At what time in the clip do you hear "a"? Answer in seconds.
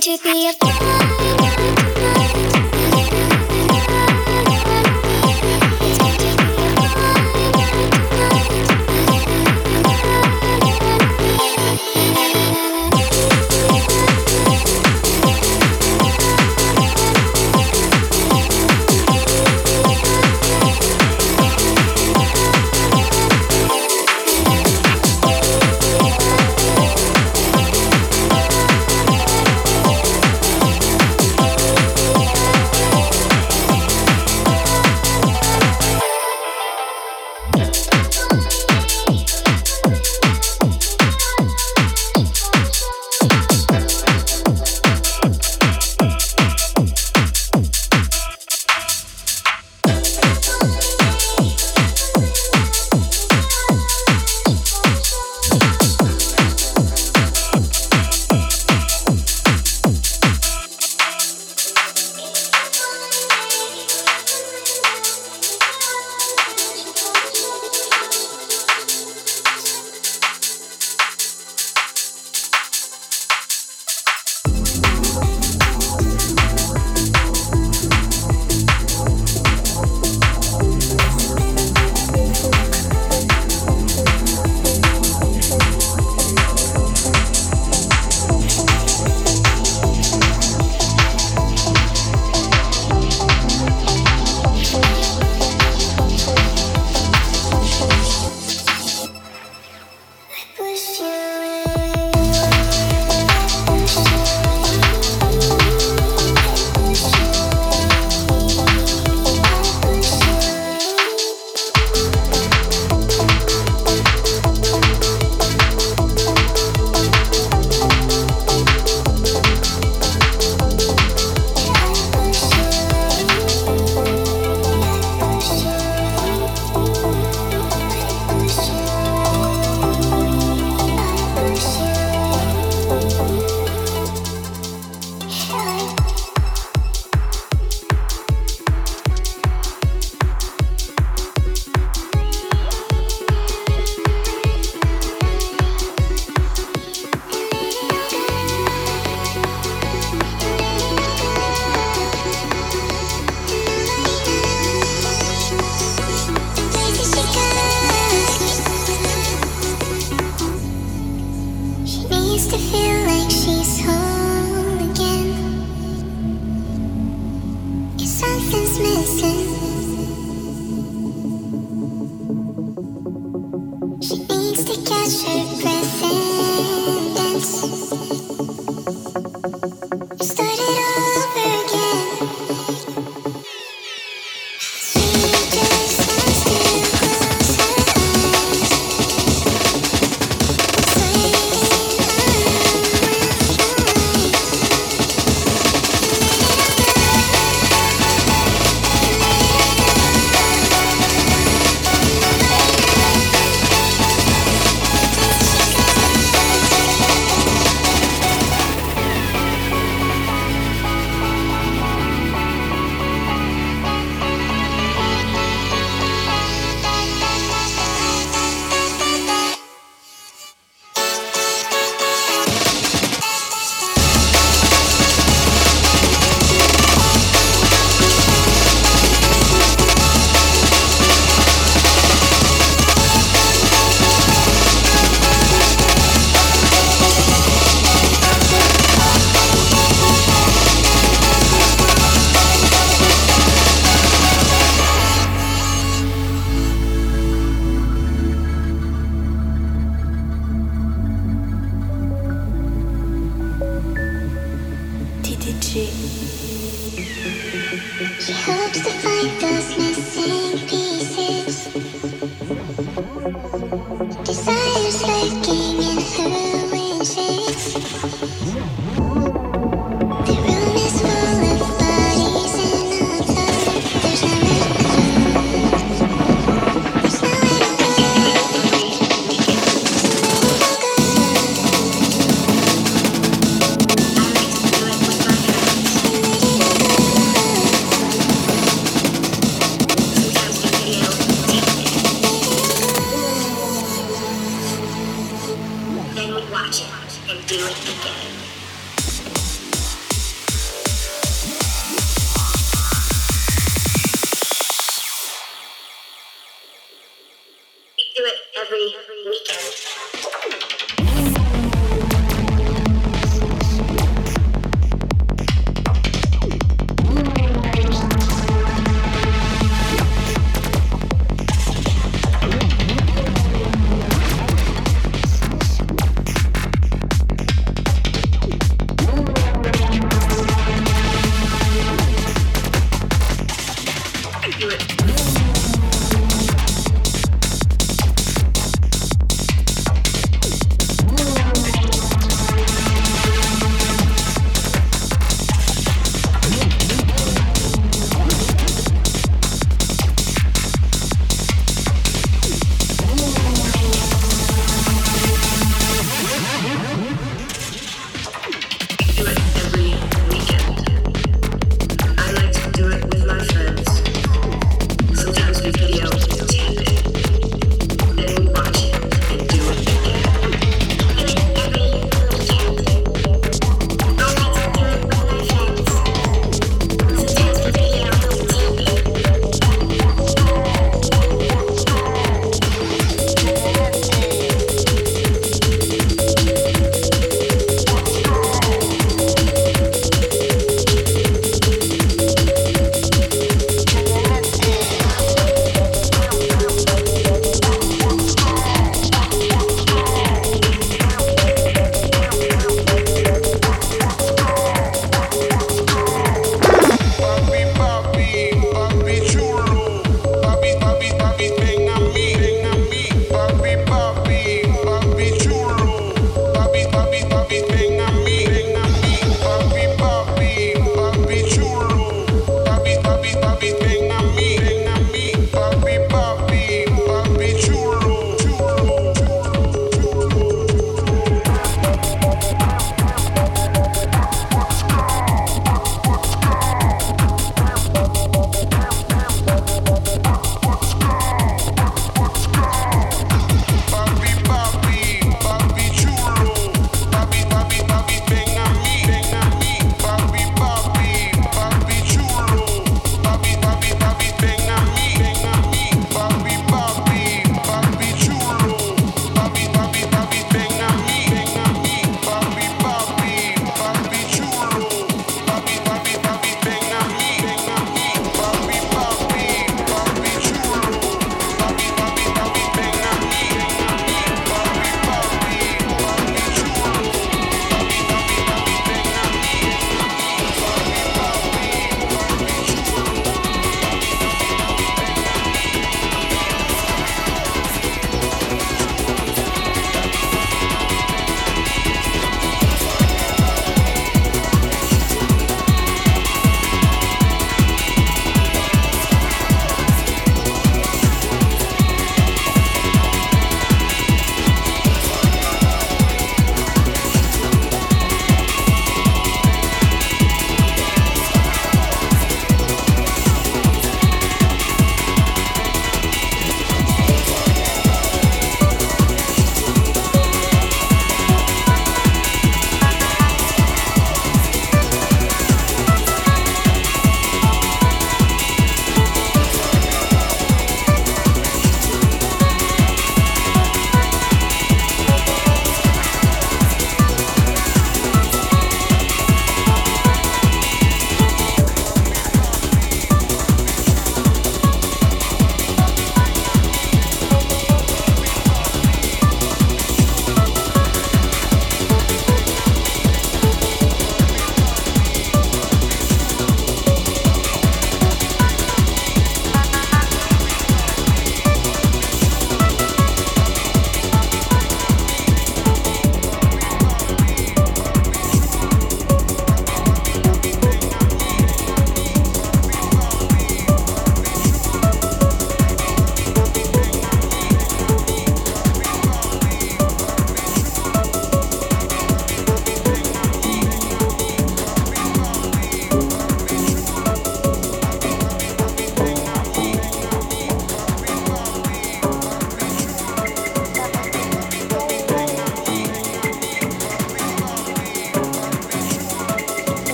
0.48-0.52